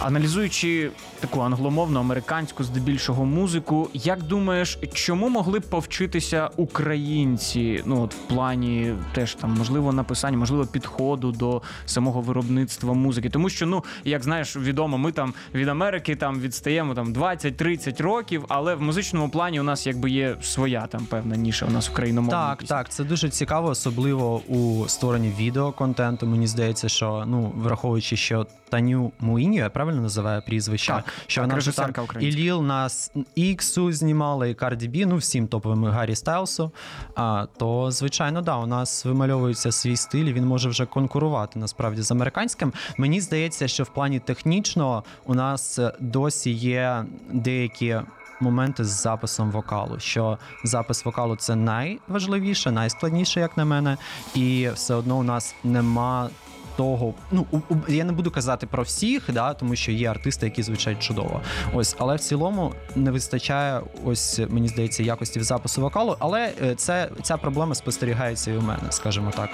[0.00, 0.90] Аналізуючи
[1.20, 7.82] таку англомовну американську здебільшого музику, як думаєш, чому могли б повчитися українці?
[7.86, 13.30] Ну от в плані теж там можливо написання, можливо, підходу до самого виробництва музики?
[13.30, 18.44] Тому що, ну як знаєш, відомо, ми там від Америки там відстаємо там 20-30 років,
[18.48, 21.66] але в музичному плані у нас якби є своя там певна ніша.
[21.66, 22.76] У нас україномовна Так, пісня.
[22.76, 26.26] так, це дуже цікаво, особливо у створенні відеоконтенту.
[26.26, 31.50] Мені здається, що ну враховуючи, що Таню Муїню, я правильно називаю прізвище, Так, що так,
[31.50, 32.32] вона вже там і.
[32.32, 36.72] Ліл нас Іксу знімала, і Карді Бі, ну всім топовим Гаррі Стайлсу.
[37.14, 40.24] А то звичайно, да, у нас вимальовується свій стиль.
[40.24, 42.72] і Він може вже конкурувати насправді з американським.
[42.98, 48.00] Мені здається, що в плані технічного у нас е, досі є деякі.
[48.40, 53.96] Моменти з записом вокалу, що запис вокалу це найважливіше, найскладніше, як на мене,
[54.34, 56.30] і все одно у нас нема
[56.76, 57.14] того.
[57.32, 60.62] Ну у- у- я не буду казати про всіх, да, тому що є артисти, які
[60.62, 61.40] звучать чудово.
[61.74, 66.16] Ось, але в цілому не вистачає, ось мені здається, якості в запису вокалу.
[66.18, 69.50] Але е, це ця проблема спостерігається і у мене, скажімо так.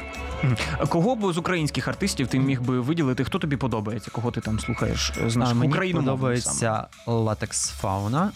[0.89, 3.25] Кого б з українських артистів ти міг би виділити?
[3.25, 4.11] Хто тобі подобається?
[4.11, 8.31] Кого ти там слухаєш з А, наших мені україномовних подобається латекс фауна.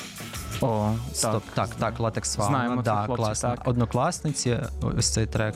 [0.60, 2.56] О, Стоп, так, так, латекс фауна.
[2.58, 3.48] Знаємо да, хлопців, класно.
[3.50, 3.68] так.
[3.68, 4.58] Однокласниці,
[4.98, 5.54] ось цей трек.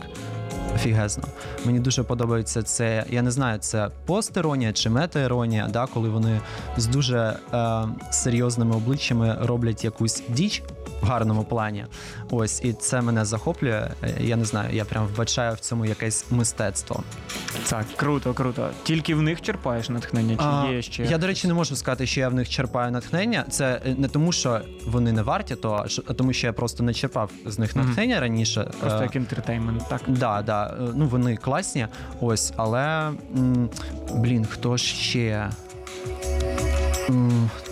[0.74, 1.24] Офігезно.
[1.64, 3.04] Мені дуже подобається це.
[3.16, 6.40] Я не знаю, це постіронія чи метаіронія, да, коли вони
[6.76, 10.62] з дуже е, серйозними обличчями роблять якусь діч
[11.02, 11.84] в гарному плані.
[12.30, 13.88] Ось, і це мене захоплює.
[14.20, 17.02] Я не знаю, я прям вбачаю в цьому якесь мистецтво.
[17.70, 18.68] Так, круто, круто.
[18.82, 21.04] Тільки в них черпаєш натхнення, чи А, є ще?
[21.04, 23.44] Я, до речі, не можу сказати, що я в них черпаю натхнення.
[23.50, 26.94] Це е, не тому, що вони не варті, то а тому, що я просто не
[26.94, 28.70] черпав з них натхнення раніше.
[28.80, 30.00] Просто Е, як інтертеймент, так.
[30.06, 31.86] Да, да, е, ну вони класні.
[32.20, 33.10] Ось, але
[34.14, 35.50] блін, хто ж ще?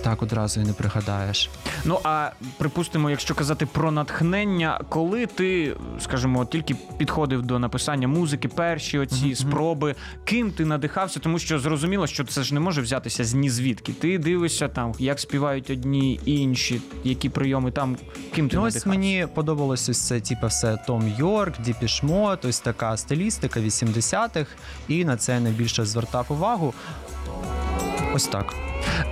[0.02, 1.50] Так одразу і не пригадаєш.
[1.84, 8.48] Ну а припустимо, якщо казати про натхнення, коли ти, скажімо, тільки підходив до написання музики,
[8.48, 9.94] перші оці Мгм, спроби,
[10.24, 13.92] ким ти надихався, тому що зрозуміло, що це ж не може взятися з ні звідки.
[13.92, 17.96] Ти дивишся там, як співають одні, інші, які прийоми там,
[18.34, 22.60] ким ти Ну, ось мені подобалось ось це, типу, все Том Йорк, Діпіш Мод, ось
[22.60, 24.46] така стилістика 80-х,
[24.88, 26.74] і на це я найбільше звертав увагу.
[28.14, 28.54] Ось так.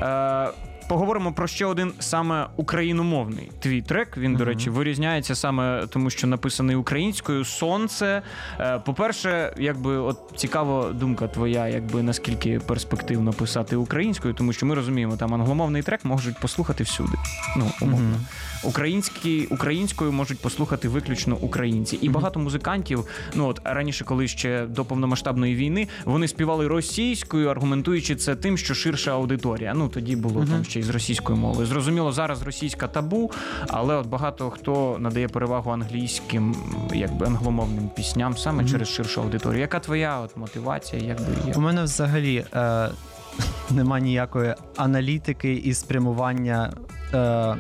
[0.03, 0.49] Е,
[0.92, 4.16] Поговоримо про ще один саме україномовний твій трек.
[4.16, 7.44] Він, до речі, вирізняється саме тому, що написаний українською.
[7.44, 8.22] Сонце.
[8.61, 14.74] Е, По-перше, якби от цікава думка твоя, якби наскільки перспективно писати українською, тому що ми
[14.74, 17.12] розуміємо, там англомовний трек можуть послухати всюди.
[17.57, 18.16] Ну, умовно.
[18.64, 21.98] Українські, українською можуть послухати виключно українці.
[22.02, 28.16] І багато музикантів, ну от раніше, коли ще до повномасштабної війни, вони співали російською, аргументуючи
[28.16, 29.74] це тим, що ширша аудиторія.
[29.74, 31.66] Ну тоді було там ще й з російською мовою.
[31.66, 33.31] Зрозуміло, зараз російська табу,
[33.68, 36.57] але от багато хто надає перевагу англійським,
[36.95, 38.73] якби англомовним пісням саме Мгм.
[38.73, 39.61] через ширшу аудиторію.
[39.61, 41.03] Яка твоя от мотивація?
[41.03, 41.53] Якби є?
[41.57, 42.88] У мене взагалі е,
[43.71, 46.73] нема ніякої аналітики і спрямування
[47.14, 47.55] е,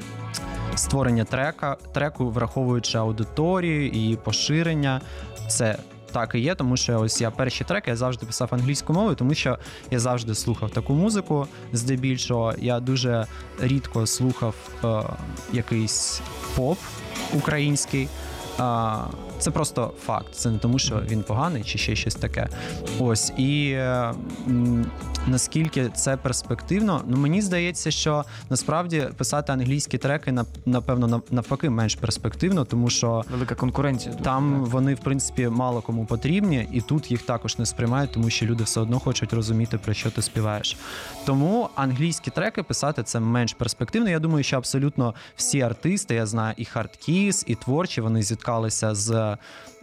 [0.74, 5.00] створення трека, треку, враховуючи аудиторію і поширення.
[5.48, 5.78] Це
[6.12, 9.34] так і є, тому що ось я перші треки я завжди писав англійською мовою, тому
[9.34, 9.58] що
[9.90, 11.46] я завжди слухав таку музику.
[11.72, 13.26] Здебільшого я дуже
[13.60, 15.02] рідко слухав е,
[15.52, 16.20] якийсь
[16.56, 16.78] поп
[17.34, 18.08] український.
[18.58, 19.04] А,
[19.42, 20.34] Це просто факт.
[20.34, 22.48] Це не тому, що він поганий чи ще щось таке.
[22.98, 24.14] Ось і е,
[25.26, 31.94] наскільки це перспективно, ну мені здається, що насправді писати англійські треки на- напевно навпаки менш
[31.94, 34.14] перспективно, тому що Велика конкуренція.
[34.14, 34.72] там так.
[34.72, 38.64] вони в принципі мало кому потрібні, і тут їх також не сприймають, тому що люди
[38.64, 40.76] все одно хочуть розуміти, про що ти співаєш.
[41.26, 44.10] Тому англійські треки писати це менш перспективно.
[44.10, 49.31] Я думаю, що абсолютно всі артисти, я знаю, і хардкіс, і творчі, вони зіткалися з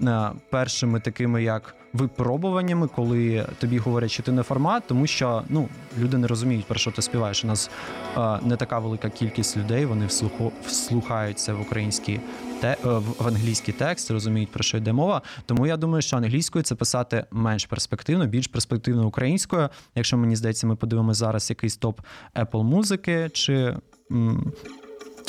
[0.01, 1.75] е, першими такими як.
[1.93, 6.79] Випробуваннями, коли тобі говорять, що ти не формат, тому що ну люди не розуміють про
[6.79, 7.43] що ти співаєш.
[7.43, 7.69] У нас
[8.17, 9.85] е, не така велика кількість людей.
[9.85, 12.19] Вони вслуху, вслухаються в українські
[12.61, 15.21] те е, в англійський текст, розуміють про що йде мова.
[15.45, 19.69] Тому я думаю, що англійською це писати менш перспективно, більш перспективно українською.
[19.95, 22.01] Якщо мені здається, ми подивимося зараз якийсь топ
[22.35, 23.75] Apple музики чи.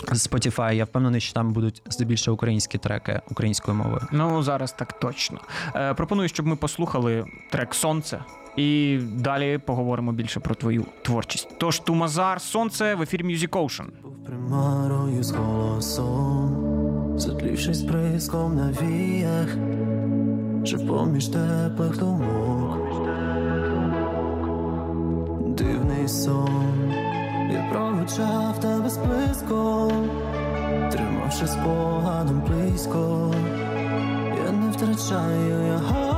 [0.04, 4.02] Spotify, я впевнений, що там будуть здебільшого українські треки українською мовою.
[4.12, 5.40] Ну зараз так точно.
[5.74, 8.24] Е, пропоную, щоб ми послухали трек Сонце.
[8.56, 11.48] І далі поговоримо більше про твою творчість.
[11.58, 13.86] Тож Тумазар, сонце в ефірі Music Ocean.
[14.02, 19.48] Був примарою з голосом, затлівшись бризком на віях,
[20.66, 22.78] жив поміж теплих думок.
[25.58, 26.94] Дивний сон,
[27.52, 30.10] я проведжав тебе списком,
[30.92, 33.34] тримавши спогадом близько,
[34.44, 36.10] я не втрачаю його.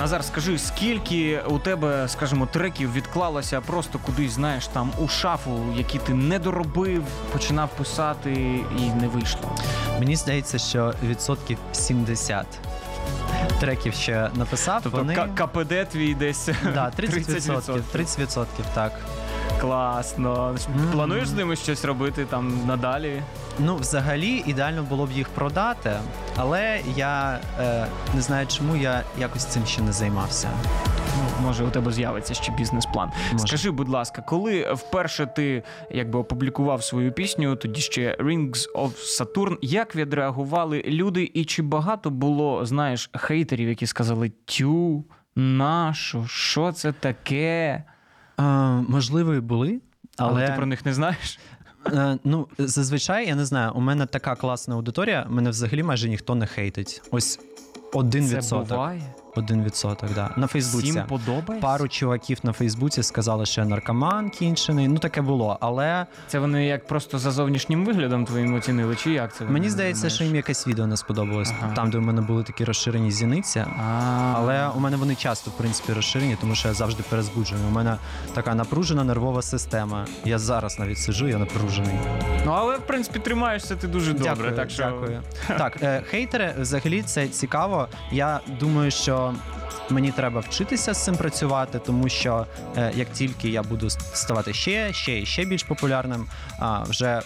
[0.00, 5.98] Назар, скажи, скільки у тебе, скажімо, треків відклалося просто кудись, знаєш, там у шафу, які
[5.98, 8.32] ти не доробив, починав писати
[8.78, 9.56] і не вийшло.
[9.98, 12.46] Мені здається, що відсотків 70
[13.60, 14.80] треків ще написав.
[14.82, 15.14] Тобто вони...
[15.14, 17.82] КПД твій десь Да, 30%, 30%.
[17.94, 18.92] 30%, так.
[19.60, 20.56] Класно.
[20.92, 23.22] Плануєш з ними щось робити там надалі?
[23.58, 25.92] Ну, взагалі, ідеально було б їх продати,
[26.36, 30.50] але я е, не знаю, чому я якось цим ще не займався.
[31.18, 33.10] Ну, може, у тебе з'явиться ще бізнес-план.
[33.32, 33.46] Може.
[33.46, 39.56] Скажи, будь ласка, коли вперше ти якби опублікував свою пісню, тоді ще Rings of Saturn,
[39.62, 45.04] як відреагували люди, і чи багато було, знаєш, хейтерів, які сказали тю,
[45.36, 47.84] нашу, що це таке?
[48.88, 49.80] Можливо, були,
[50.16, 51.38] Але, але, ти про них не знаєш?
[51.86, 56.34] е, ну, зазвичай, я не знаю, у мене така класна аудиторія, мене взагалі майже ніхто
[56.34, 57.02] не хейтить.
[57.10, 57.40] Ось
[57.92, 58.68] один Це відсоток.
[58.68, 59.02] буває.
[59.36, 60.30] Один відсоток, да.
[60.36, 60.90] На Фейсбуці.
[60.90, 61.66] Всім подобається?
[61.68, 64.88] Пару чуваків на Фейсбуці сказали, що я наркоман кінчений.
[64.88, 65.58] Ну таке було.
[65.60, 69.44] Але Це вони як просто за зовнішнім виглядом твоїм оцінили, чи як це?
[69.44, 71.52] мені здається, що їм якесь відео не сподобалось.
[71.62, 71.72] Ага.
[71.74, 73.60] Там, де в мене були такі розширені зіниці.
[73.60, 77.64] А, Але у мене вони часто, в принципі, розширені, тому що я завжди перезбуджений.
[77.66, 77.96] У мене
[78.34, 80.06] така напружена нервова система.
[80.24, 81.94] Я зараз навіть сиджу, я напружений.
[82.46, 84.34] Ну але в принципі тримаєшся ти дуже добре.
[84.34, 85.22] Дякую, так що дякую.
[85.58, 87.88] Так, е, хейтери, взагалі, це цікаво.
[88.12, 89.19] Я думаю, що.
[89.90, 94.92] Мені треба вчитися з цим працювати, тому що е, як тільки я буду ставати ще,
[94.92, 96.28] ще і ще більш популярним,
[96.88, 97.22] вже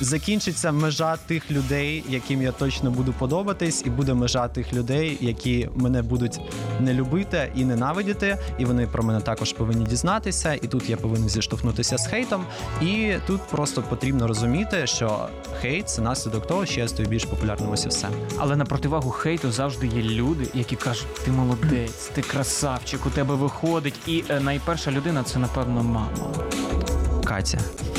[0.00, 5.68] закінчиться межа тих людей, яким я точно буду подобатись, і буде межа тих людей, які
[5.74, 6.40] мене будуть
[6.80, 10.54] не любити і ненавидіти, і вони про мене також повинні дізнатися.
[10.54, 12.44] І тут я повинен зіштовхнутися з хейтом.
[12.82, 15.28] І тут просто потрібно розуміти, що
[15.60, 18.08] хейт це наслідок того, що я стаю більш популярним ось і все.
[18.38, 23.34] Але на противагу хейту завжди є люди, які кажуть: ти молодець, ти красавчик, у тебе
[23.34, 23.94] виходить.
[24.06, 26.08] І е, найперша людина це, напевно, мама.
[27.26, 27.58] Катя.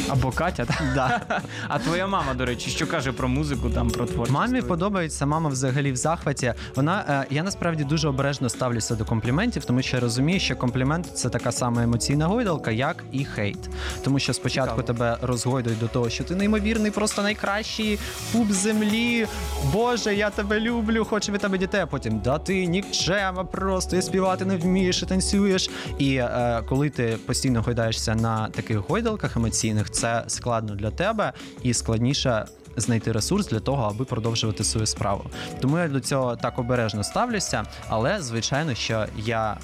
[0.10, 0.84] Або Катя, так?
[0.96, 1.22] Да.
[1.68, 4.34] А твоя мама, до речі, що каже про музику, там про творчість?
[4.34, 6.54] Мамі подобається, мама взагалі в захваті.
[6.76, 11.18] Вона е, я насправді дуже обережно ставлюся до компліментів, тому що я розумію, що комплімент
[11.18, 13.58] це така сама емоційна гойдалка, як і хейт.
[14.04, 15.00] Тому що спочатку Цікаво.
[15.00, 18.00] тебе розгойдують до того, що ти неймовірний, просто найкращий
[18.32, 19.28] пуп землі.
[19.74, 21.82] Боже, я тебе люблю, хочу від тебе дітей.
[21.82, 25.70] А потім да ти нікчема, просто і співати не вмієш, і танцюєш.
[25.98, 31.74] І е, коли ти постійно гойдаєшся на таких гойдалках емоційних, це складно для тебе і
[31.74, 32.46] складніше
[32.78, 35.26] знайти ресурс для того, аби продовжувати свою справу.
[35.60, 39.58] Тому я до цього так обережно ставлюся, але звичайно, що я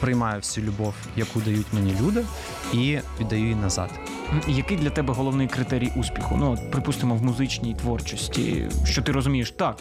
[0.00, 2.24] приймаю всю любов, яку дають мені люди,
[2.72, 3.90] і віддаю її назад.
[4.48, 6.36] Який для тебе головний критерій успіху?
[6.38, 9.76] Ну, припустимо, в музичній творчості, що ти розумієш, так,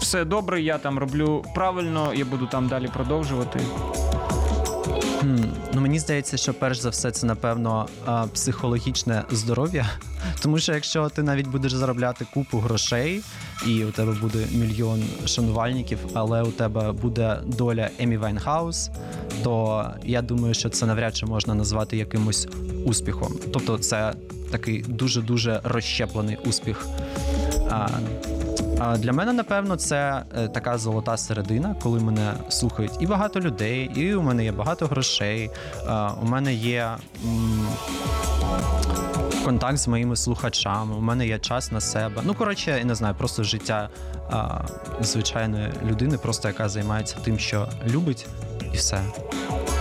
[0.00, 3.60] все добре, я там роблю правильно, я буду там далі продовжувати.
[5.74, 7.88] Ну мені здається, що перш за все це напевно
[8.32, 9.90] психологічне здоров'я.
[10.42, 13.22] Тому що якщо ти навіть будеш заробляти купу грошей,
[13.66, 18.90] і у тебе буде мільйон шанувальників, але у тебе буде доля Емі Вайнхаус,
[19.42, 22.48] то я думаю, що це навряд чи можна назвати якимось
[22.84, 23.32] успіхом.
[23.52, 24.12] Тобто, це
[24.50, 26.86] такий дуже дуже розщеплений успіх.
[28.82, 33.90] А, Для мене, напевно, це е, така золота середина, коли мене слухають і багато людей,
[33.94, 35.50] і у мене є багато грошей.
[36.22, 36.90] У мене є
[39.44, 42.22] контакт з моїми слухачами, у мене є час на себе.
[42.24, 43.88] Ну, коротше, я не знаю, просто життя
[45.00, 48.26] звичайної людини, просто яка займається тим, що любить,
[48.74, 49.02] і все.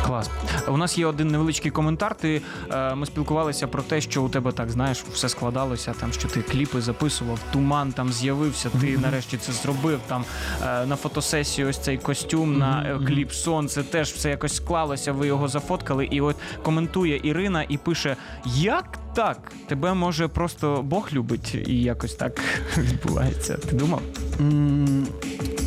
[0.05, 0.29] Клас.
[0.67, 2.15] У нас є один невеличкий коментар.
[2.15, 5.93] Ти е, ми спілкувалися про те, що у тебе так знаєш, все складалося.
[5.99, 8.69] Там що ти кліпи записував, туман там з'явився.
[8.81, 9.99] Ти нарешті це зробив.
[10.07, 10.25] Там
[10.67, 13.83] е, на фотосесії ось цей костюм на е, кліп сонце.
[13.83, 15.11] Теж все якось склалося.
[15.11, 16.05] Ви його зафоткали.
[16.05, 18.15] І от коментує Ірина і пише:
[18.45, 19.51] Як так?
[19.67, 22.39] Тебе може просто Бог любить, і якось так
[22.77, 23.57] відбувається.
[23.57, 24.01] Ти думав?
[24.39, 25.07] М,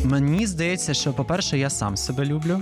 [0.05, 2.59] Мені здається, що, по-перше, я сам себе люблю.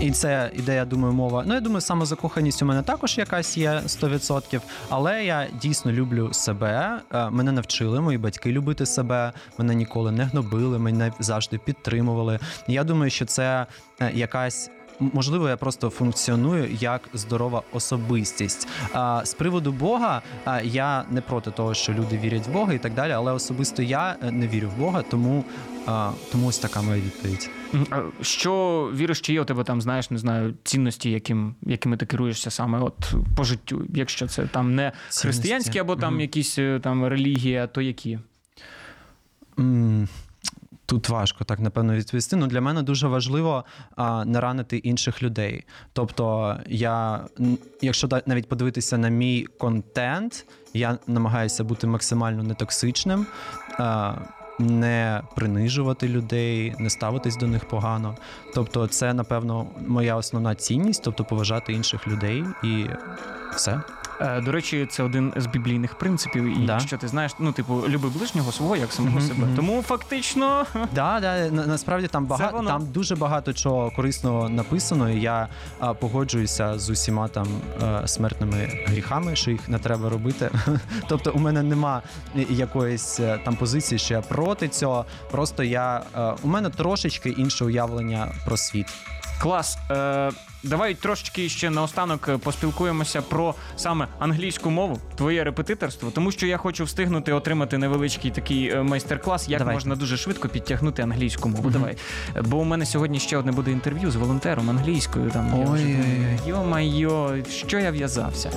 [0.00, 1.44] І це ідея, думаю, мова.
[1.46, 7.00] Ну, я думаю, самозакоханість у мене також якась є 100%, але я дійсно люблю себе.
[7.14, 9.32] Е, Мене навчили мої батьки любити себе.
[9.58, 12.38] Мене ніколи не гнобили, мене завжди підтримували.
[12.68, 13.66] Я думаю, що це
[14.00, 14.70] е, якась.
[15.00, 18.68] Можливо, я просто функціоную як здорова особистість.
[18.92, 20.22] А з приводу Бога,
[20.64, 24.16] я не проти того, що люди вірять в Бога і так далі, але особисто я
[24.22, 25.44] е, не вірю в Бога, тому,
[25.86, 27.50] а, тому ось така моя відповідь.
[28.20, 28.52] Що
[28.94, 32.78] віриш, чи є у тебе там, знаєш, не знаю, цінності, яким, якими ти керуєшся саме
[32.78, 36.20] от по життю, якщо це там не християнські або там Мгм.
[36.20, 38.18] якісь е, там релігія, то які?
[39.58, 40.08] М,
[40.86, 42.36] Тут важко так напевно відповісти.
[42.36, 43.64] Ну для мене дуже важливо
[43.96, 45.64] а, не ранити інших людей.
[45.92, 47.24] Тобто, я,
[47.82, 53.26] якщо навіть подивитися на мій контент, я намагаюся бути максимально нетоксичним,
[53.78, 54.14] а,
[54.58, 58.16] не принижувати людей, не ставитись до них погано.
[58.54, 62.86] Тобто, це напевно моя основна цінність, тобто поважати інших людей і
[63.56, 63.82] все.
[64.20, 66.44] Е, До речі, це один з біблійних принципів.
[66.62, 66.80] І Да.
[66.80, 69.48] що ти знаєш, ну типу, люби ближнього свого як самого Мгм, себе.
[69.56, 75.10] Тому фактично Да, да, насправді там багато там дуже багато чого корисного написано.
[75.10, 75.48] і Я
[75.80, 77.46] а, погоджуюся з усіма там
[77.82, 80.50] е, смертними гріхами, що їх не треба робити.
[81.08, 82.02] тобто, у мене нема
[82.50, 85.04] якоїсь е, там позиції, що я проти цього.
[85.30, 88.86] Просто я е, у мене трошечки інше уявлення про світ.
[89.42, 89.78] клас.
[89.90, 90.30] Е,
[90.62, 96.56] давай трошечки ще наостанок е, поспілкуємося про саме англійську мову, твоє репетиторство, тому що я
[96.56, 99.76] хочу встигнути отримати невеличкий такий е, майстер-клас, як Давайте.
[99.76, 101.70] можна дуже швидко підтягнути англійську мову.
[101.70, 101.96] Давай.
[102.36, 105.30] Е, Бо у мене сьогодні ще одне буде інтерв'ю з волонтером англійською.
[105.30, 105.84] Там я вже.
[106.46, 108.50] Йо-майо, що я в'язався?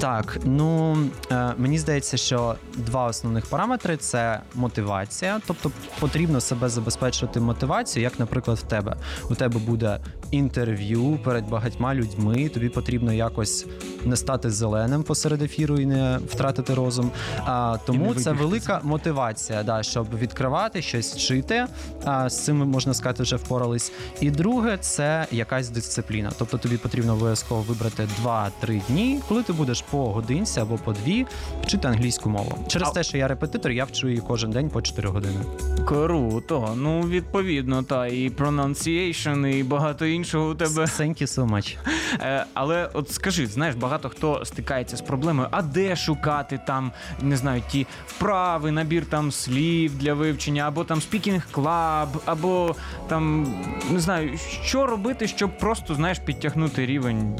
[0.00, 0.98] Так, ну
[1.32, 5.70] е, мені здається, що два основних параметри це мотивація, тобто
[6.00, 8.96] потрібно себе забезпечувати мотивацію, як, наприклад, в тебе.
[9.30, 9.98] У тебе буде
[10.40, 12.48] інтерв'ю перед багатьма людьми.
[12.48, 13.66] Тобі потрібно якось
[14.04, 17.10] не стати зеленим посеред ефіру і не втратити розум.
[17.44, 21.66] А, тому це велика мотивація, да, щоб відкривати щось вчити.
[22.04, 23.92] А, з цим можна сказати, вже впорались.
[24.20, 26.32] І друге, це якась дисципліна.
[26.38, 31.26] Тобто тобі потрібно обов'язково вибрати 2-3 дні, коли ти будеш по годинці або по дві
[31.62, 32.58] вчити англійську мову.
[32.68, 35.40] Через А- те, що я репетитор, я вчу її кожен день по 4 години.
[35.86, 36.74] Круто.
[36.76, 40.82] Ну, відповідно, та і pronunciation, і багато іншого у тебе.
[40.82, 41.76] Thank you so much.
[42.20, 47.36] Е, але от скажи, знаєш, багато хто стикається з проблемою, а де шукати там, не
[47.36, 52.76] знаю, ті вправи, набір там слів для вивчення, або там speaking club, або
[53.08, 53.54] там
[53.90, 57.38] не знаю, що робити, щоб просто знаєш підтягнути рівень.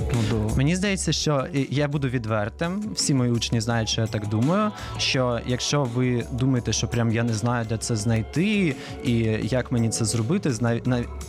[0.00, 0.43] Ну, до...
[0.56, 2.84] Мені здається, що я буду відвертим.
[2.94, 4.70] Всі мої учні знають, що я так думаю.
[4.98, 9.88] Що якщо ви думаєте, що прям я не знаю, де це знайти, і як мені
[9.88, 10.52] це зробити,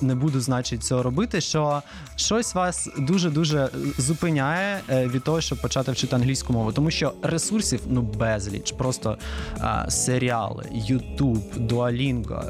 [0.01, 1.41] не буду, значить, цього робити.
[1.41, 1.81] Що
[2.15, 7.13] щось вас дуже дуже зупиняє е, від того, щоб почати вчити англійську мову, тому що
[7.21, 9.17] ресурсів ну безліч, просто
[9.59, 12.43] а, серіали, Ютуб, Дуалінго,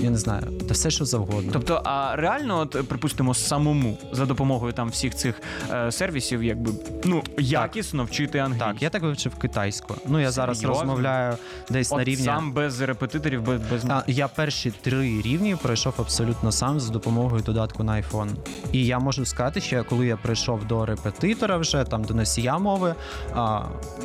[0.00, 1.50] я не знаю, та все, що завгодно.
[1.52, 6.70] Тобто, а реально, от припустимо, самому за допомогою там всіх цих е, сервісів, якби
[7.04, 8.66] ну якісно вчити англійську.
[8.72, 9.94] Так, я так вивчив китайську.
[10.08, 10.80] Ну я зараз Серйозно?
[10.82, 11.36] розмовляю
[11.70, 12.24] десь на рівні.
[12.24, 13.84] сам без репетиторів, без, без...
[13.84, 18.28] А, я перші три рівні пройшов абсолютно сам за допомогою додатку на iPhone.
[18.72, 22.94] І я можу сказати, що коли я прийшов до репетитора, вже там до носія мови,
[23.34, 23.60] а,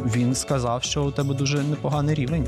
[0.06, 2.48] він сказав, що у тебе дуже непоганий рівень.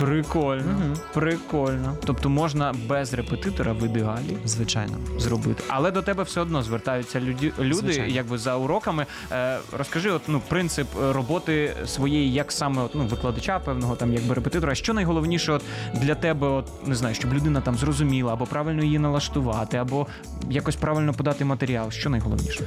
[0.00, 0.94] Прикольно, Мгм.
[1.14, 1.96] прикольно.
[2.04, 4.98] Тобто можна без репетитора в ідеалі Звичайно.
[5.18, 5.64] зробити.
[5.68, 9.06] Але до тебе все одно звертаються люди, люди якби за уроками.
[9.32, 14.12] Е, розкажи, от ну принцип е, роботи своєї, як саме от, ну, викладача, певного там
[14.12, 14.74] якби репетитора.
[14.74, 15.62] Що найголовніше от
[15.94, 20.06] для тебе, от не знаю, щоб людина там зрозуміла, або правильно її налаштувати, або
[20.50, 21.90] якось правильно подати матеріал.
[21.90, 22.64] Що найголовніше?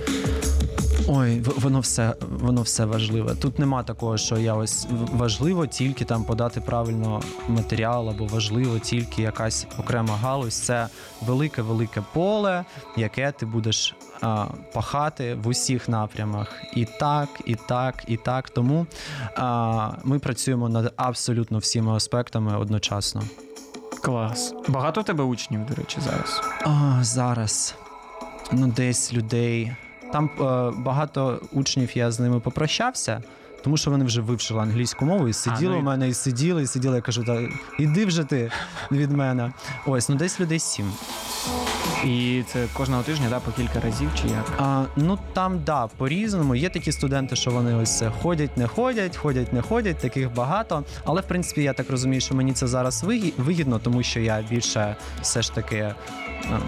[1.09, 3.35] Ой, воно все, воно все важливе.
[3.35, 9.21] Тут нема такого, що я ось важливо тільки там подати правильно матеріал, або важливо тільки
[9.21, 10.53] якась окрема галузь.
[10.53, 10.87] Це
[11.25, 12.65] велике велике поле,
[12.97, 16.61] яке ти будеш а, пахати в усіх напрямах.
[16.75, 18.49] І так, і так, і так.
[18.49, 18.87] Тому
[19.35, 23.23] а, ми працюємо над абсолютно всіма аспектами одночасно.
[24.01, 24.53] Клас.
[24.67, 26.41] Багато в тебе учнів, до речі, зараз.
[26.65, 27.75] А, зараз
[28.51, 29.75] ну десь людей.
[30.11, 33.23] Там е, багато учнів я з ними попрощався,
[33.63, 36.67] тому що вони вже вивчили англійську мову і сиділи ну у мене, і сиділи, і
[36.67, 36.95] сиділи.
[36.95, 37.41] Я кажу, та
[37.79, 38.51] іди вже ти
[38.91, 39.53] від мене.
[39.85, 40.91] Ось, ну десь людей сім.
[42.05, 44.53] І це кожного тижня, да, по кілька разів чи як?
[44.59, 46.55] А, ну там да, по-різному.
[46.55, 50.83] Є такі студенти, що вони ось це ходять, не ходять, ходять, не ходять, таких багато.
[51.05, 54.41] Але в принципі я так розумію, що мені це зараз вигі- вигідно, тому що я
[54.49, 55.95] більше все ж таки е,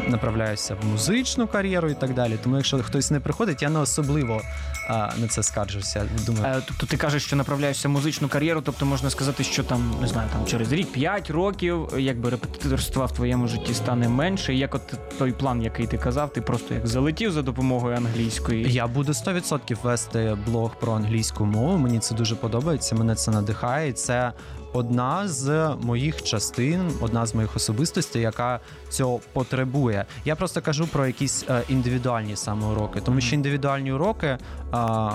[0.08, 2.38] направляюся в музичну кар'єру і так далі.
[2.44, 4.42] Тому якщо хтось не приходить, я не особливо
[4.90, 6.06] а, на це скаржуся.
[6.26, 9.94] Думаю, Е, Тобто ти кажеш, що направляєшся в музичну кар'єру, тобто можна сказати, що там
[10.02, 14.54] не знаю, там через рік, 5 років, якби репетиторства в твоєму житті стане менше.
[14.54, 14.82] Як от
[15.18, 18.74] той план, який ти казав, ти просто як залетів за допомогою англійської.
[18.74, 21.78] Я буду 100% вести блог про англійську мову.
[21.78, 22.96] Мені це дуже подобається.
[22.96, 23.94] Мене це надихає.
[23.94, 24.34] Це
[24.74, 30.06] одна з моїх частин, одна з моїх особистостей, яка цього потребує.
[30.26, 34.38] Я просто кажу про якісь е, індивідуальні саме уроки, тому що індивідуальні уроки.
[34.72, 35.12] А,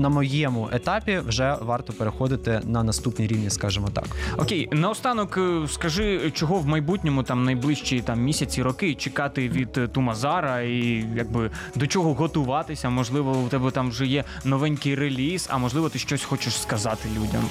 [0.00, 4.04] на моєму етапі вже варто переходити на наступні рівні, скажімо так.
[4.36, 9.88] Окей, наостанок е, скажи, чого в майбутньому, там найближчі там місяці, роки чекати від е,
[9.88, 12.90] Тумазара і якби до чого готуватися.
[12.90, 17.42] Можливо, у тебе там вже є новенький реліз, а можливо, ти щось хочеш сказати людям.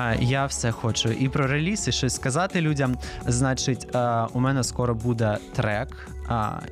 [0.00, 2.96] Е, Я все хочу і про реліз, і щось сказати людям.
[3.26, 6.08] Значить, е, у мене скоро буде трек,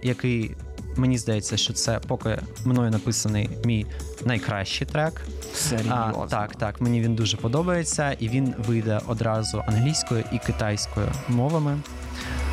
[0.03, 0.57] який
[0.97, 3.87] мені здається, що це поки мною написаний мій
[4.25, 5.23] найкращий трек.
[5.89, 11.79] А, так, так, мені він дуже подобається, і він вийде одразу англійською і китайською мовами.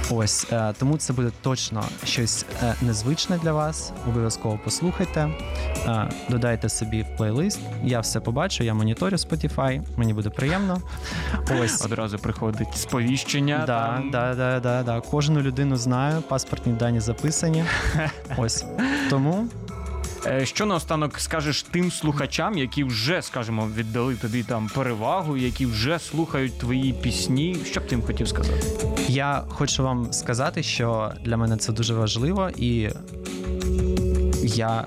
[0.10, 3.92] Ось е, тому це буде точно щось е, незвичне для вас.
[4.08, 5.30] Обов'язково послухайте,
[5.88, 7.60] е, додайте собі в плейлист.
[7.84, 10.82] Я все побачу, я моніторю Spotify, мені буде приємно.
[11.62, 11.86] Ось.
[11.86, 13.64] Одразу приходить сповіщення.
[13.68, 14.12] Да, там.
[14.12, 15.02] да, да, да, да.
[15.02, 17.64] Кожну людину знаю, паспортні дані записані.
[18.38, 18.66] Ось
[19.10, 19.48] тому
[20.44, 26.60] Що наостанок скажеш тим слухачам, які вже, скажімо, віддали тобі там перевагу, які вже слухають
[26.60, 27.58] твої пісні?
[27.66, 28.88] Що б ти їм хотів сказати?
[29.10, 32.90] я хочу вам сказати, що для мене це дуже важливо, і
[34.44, 34.86] я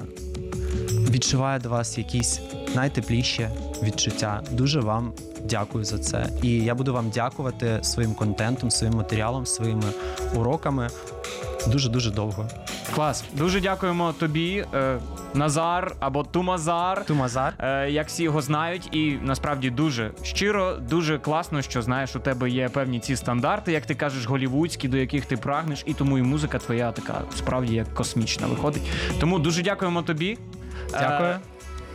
[1.10, 2.40] відчуваю до вас якісь
[2.74, 3.48] найтепліші
[3.82, 4.42] відчуття.
[4.50, 5.12] Дуже вам
[5.44, 6.30] дякую за це.
[6.42, 9.92] І я буду вам дякувати своїм контентом, своїм матеріалом, своїми
[10.34, 10.88] уроками
[11.66, 12.48] дуже дуже довго.
[12.94, 14.98] Клас, дуже дякуємо тобі, е,
[15.34, 17.04] Назар або Тумазар.
[17.04, 17.54] Тумазар.
[17.58, 22.50] Е, як всі його знають, і насправді дуже щиро, дуже класно, що знаєш, у тебе
[22.50, 26.22] є певні ці стандарти, як ти кажеш, голівудські, до яких ти прагнеш, і тому і
[26.22, 28.82] музика твоя така справді як космічна виходить.
[29.20, 30.38] Тому дуже дякуємо тобі.
[30.90, 31.30] Дякую.
[31.30, 31.40] Е,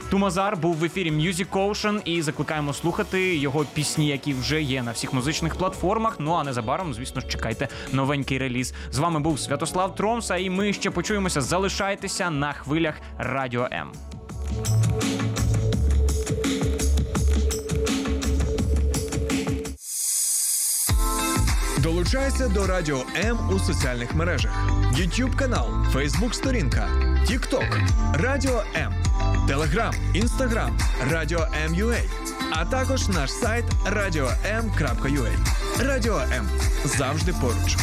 [0.09, 4.91] Тумазар був в ефірі Music Ocean і закликаємо слухати його пісні, які вже є на
[4.91, 6.15] всіх музичних платформах.
[6.19, 8.73] Ну а незабаром, звісно ж, чекайте новенький реліз.
[8.91, 11.41] З вами був Святослав Тромса, і ми ще почуємося.
[11.41, 13.91] Залишайтеся на хвилях Радіо М.
[21.79, 24.51] Долучайся до Радіо М у соціальних мережах:
[24.93, 26.87] YouTube канал, Facebook сторінка,
[27.29, 28.93] TikTok, Радіо М,
[29.47, 30.71] Telegram, Instagram,
[31.11, 32.01] Радіо М.Ua,
[32.51, 35.31] а також наш сайт radio.m.ua.
[35.79, 36.49] Радіо М
[36.85, 37.77] завжди поруч.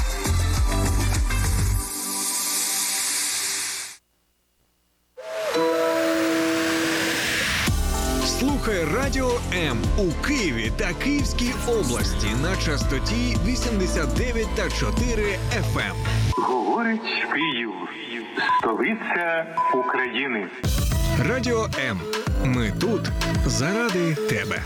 [8.25, 15.39] Слухай Радіо М у Києві та Київській області на частоті 89 та 4
[15.75, 15.95] FM.
[16.37, 17.01] Говорить
[17.33, 17.73] Київ,
[18.61, 20.49] столиця України.
[21.19, 22.01] Радіо М.
[22.45, 23.11] Ми тут
[23.47, 24.63] заради тебе.